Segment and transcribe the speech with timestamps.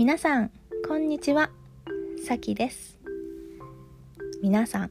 [0.00, 0.50] 皆さん
[0.88, 1.50] こんにちは。
[2.26, 2.96] さきです。
[4.42, 4.90] 皆さん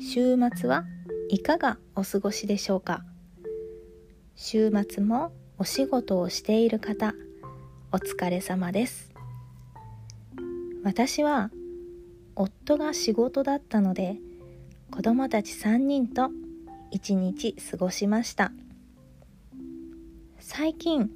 [0.00, 0.84] 週末は
[1.30, 3.04] いかがお過ごしでしょうか？
[4.34, 7.14] 週末もお仕事をしている方
[7.92, 9.12] お疲れ様です。
[10.82, 11.52] 私は
[12.34, 14.16] 夫が仕事だったので
[14.90, 16.30] 子供たち3人と
[16.90, 18.50] 一日過ごしました。
[20.40, 21.12] 最近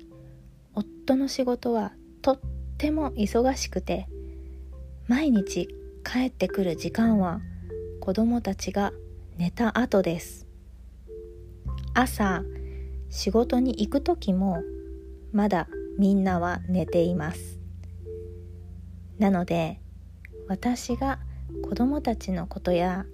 [0.77, 2.41] 夫の仕事はとっ
[2.83, 4.09] ても忙しくて
[5.07, 5.69] 毎日
[6.05, 7.41] 帰ってくる時間は
[8.01, 8.93] 子供たちが
[9.37, 10.49] 寝た後です。
[11.95, 12.43] 朝
[13.09, 14.65] 仕事に行く時も
[15.33, 17.61] まだみんなは寝ています。
[19.17, 19.79] なので
[20.49, 21.21] 私が
[21.63, 23.07] 子供たちのことや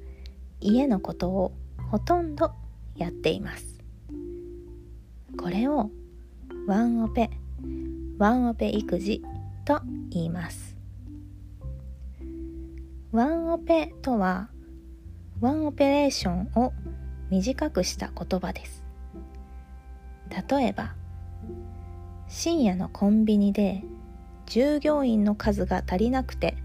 [0.62, 1.52] 家のことを
[1.90, 2.52] ほとんど
[2.96, 3.78] やっています。
[5.38, 5.90] これを
[6.66, 7.28] ワンオペ
[8.18, 9.22] ワンオペ育児
[9.68, 10.78] と言います。
[13.12, 14.48] ワンオペとは
[15.42, 16.72] ワンオペレーションを
[17.28, 18.82] 短くした言葉です。
[20.48, 20.94] 例えば
[22.28, 23.84] 深夜のコンビニで
[24.46, 26.56] 従業員の数が足りなくて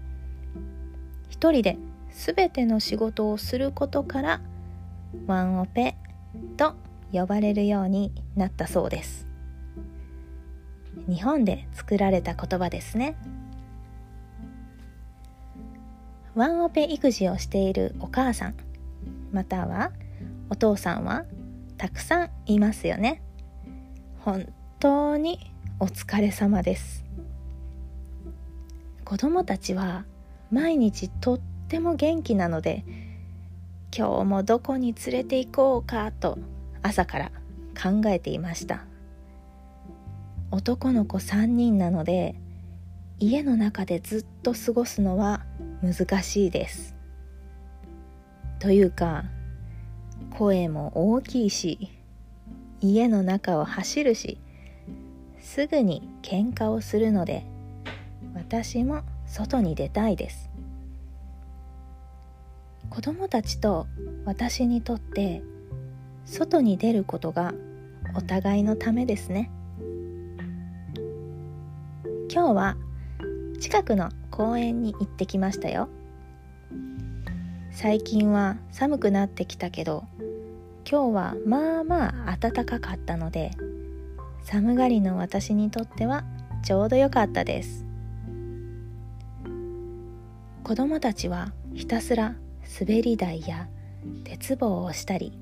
[1.28, 1.76] 一人で
[2.10, 4.40] 全ての仕事をすることから
[5.26, 5.94] ワンオペ
[6.56, 6.74] と
[7.12, 9.33] 呼ばれるようになったそうです。
[11.08, 13.16] 日本で作られた言葉ですね。
[16.34, 18.54] ワンオペ育児をしているお母さん
[19.30, 19.92] または
[20.50, 21.24] お父さんは
[21.76, 23.22] たくさんいますよね。
[24.20, 27.04] 本当にお疲れ様です。
[29.04, 30.04] 子供たちは
[30.50, 32.84] 毎日とっても元気なので
[33.96, 36.38] 今日もどこに連れて行こうかと
[36.82, 37.32] 朝から
[37.80, 38.84] 考えていました。
[40.54, 42.36] 男の子3人なので
[43.18, 45.44] 家の中でずっと過ごすのは
[45.82, 46.94] 難しいです
[48.60, 49.24] というか
[50.30, 51.90] 声も大きいし
[52.80, 54.38] 家の中を走るし
[55.40, 57.44] すぐに喧嘩をするので
[58.36, 60.50] 私も外に出たいです
[62.90, 63.88] 子供たちと
[64.24, 65.42] 私にとって
[66.24, 67.54] 外に出ることが
[68.14, 69.50] お互いのためですね。
[72.34, 72.76] 今日は
[73.60, 75.88] 近くの公園に行ってきましたよ。
[77.70, 80.02] 最近は寒くなってきたけど
[80.84, 83.52] 今日はまあまあ暖かかったので
[84.42, 86.24] 寒がりの私にとっては
[86.64, 87.86] ちょうど良かったです。
[90.64, 92.34] 子供たちはひたすら
[92.80, 93.68] 滑り台や
[94.24, 95.38] 鉄棒をしたり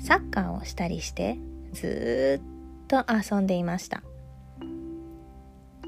[0.00, 1.38] サッカーをしたりして
[1.72, 2.42] ず
[2.84, 4.02] っと遊んでいました。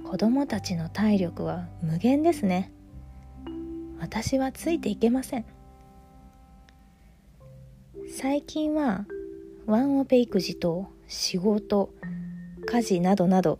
[0.08, 2.70] 子供たちの体力は無限ですね。
[3.98, 5.44] 私はついていけません。
[8.08, 9.04] 最近は
[9.66, 11.90] ワンオペ育児と仕事
[12.66, 13.58] 家事などなど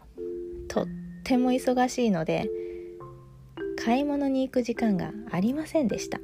[0.69, 0.87] とっ
[1.25, 2.49] ても忙しいので
[3.85, 6.21] 買い物に行く時間がありませんでした。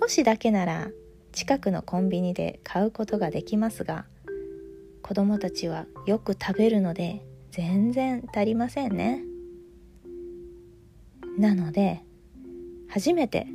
[0.00, 0.88] 少しだけなら
[1.30, 4.06] 近くのコンビニで買うことができますが
[5.02, 7.22] 子供たちはよく食べるので
[7.56, 9.24] 全然足りませんね。
[11.38, 12.02] なので
[12.86, 13.46] 初めて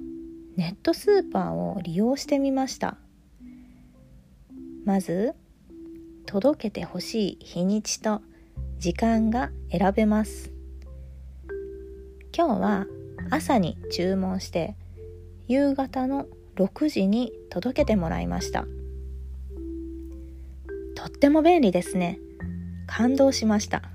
[0.58, 2.98] ネットスーパーを利用してみました。
[4.86, 5.36] まず
[6.26, 8.24] 届けてほしい日にちと
[8.80, 10.52] 時間が選べます。
[12.36, 12.88] 今日は
[13.30, 14.76] 朝に注文して
[15.48, 16.26] 夕方の
[16.56, 18.66] 6時に届けてもらいました。
[20.96, 22.20] とっても便利ですね。
[22.88, 23.91] 感動しました。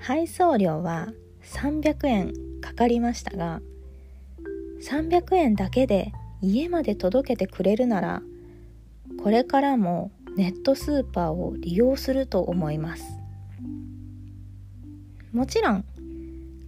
[0.00, 1.08] 配送料は
[1.44, 3.60] 300円かかりましたが
[4.82, 8.22] 300円だけで家まで届けてくれるなら
[9.22, 13.18] これからもネットスーパーを利用すると思います。
[15.32, 15.84] もちろん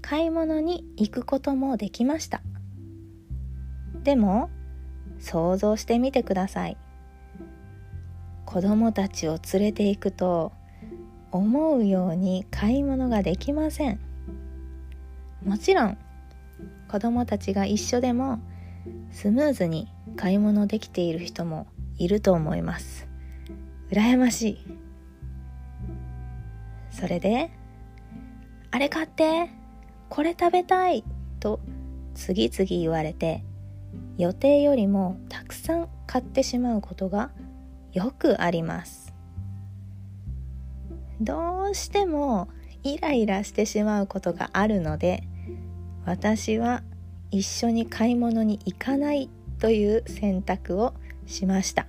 [0.02, 2.42] 買い物に行くこともできました。
[4.02, 4.50] でも
[5.18, 6.76] 想像してみてください。
[8.44, 10.52] 子供たちを連れて行くと
[11.32, 13.98] 思うように買い物ができません。
[15.44, 15.98] もちろん
[16.88, 18.38] 子供たちが一緒でも
[19.10, 21.66] スムーズに買い物できている人も
[21.98, 23.08] いると思います。
[23.90, 24.58] 羨ましい。
[26.90, 27.50] それで
[28.70, 29.48] 「あれ買って
[30.08, 31.02] これ食べたい!」
[31.40, 31.60] と
[32.14, 33.42] 次々言われて
[34.18, 37.30] 予定よりもたくさん買ってしまうことが
[37.92, 39.01] よくあります。
[41.24, 42.48] どうしても
[42.82, 45.22] イライラしてしまうことがあるので
[46.04, 46.82] 私は
[47.30, 50.94] 一緒に買い物に行かないという選択を
[51.26, 51.86] しました。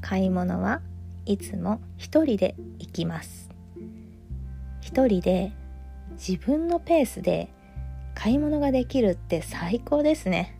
[0.00, 0.82] 買い物は
[1.24, 3.50] いつも一人で行きます。
[4.80, 5.52] 一人で
[6.12, 7.48] 自分のペースで
[8.14, 10.58] 買い物ができるって最高ですね。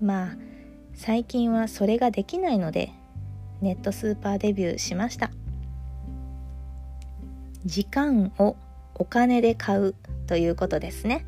[0.00, 0.36] まあ
[0.94, 2.92] 最近はそれができないので
[3.64, 5.30] ネットスーパーデビューしました。
[7.64, 8.56] 時間を
[8.94, 9.94] お金で買う
[10.26, 11.24] ということですね。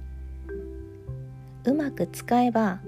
[1.65, 2.81] うまく使えば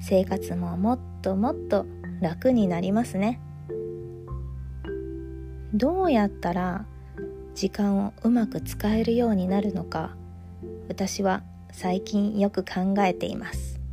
[0.00, 1.84] 生活ももっともっと
[2.22, 3.38] 楽になりますね。
[5.74, 6.86] どうやったら
[7.54, 10.16] 時間をうまく使えるようになるのか
[10.88, 13.83] 私は最近よく考えています。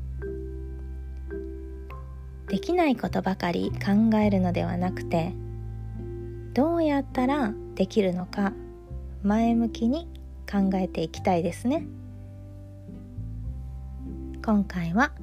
[2.52, 5.32] できないことばかり考えるのではなくて
[6.54, 8.52] どうやったらできるのか
[9.24, 10.10] 前向きに
[10.52, 11.86] 考えていきたいですね。
[14.44, 15.14] 今回は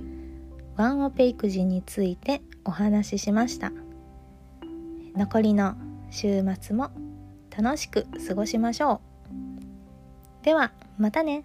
[0.77, 3.73] ワンオペ育児についてお話ししました。
[5.15, 5.75] 残りの
[6.11, 6.93] 週末も
[7.55, 9.03] 楽しく過ごしましょ
[10.43, 10.45] う。
[10.47, 11.45] ではまたね。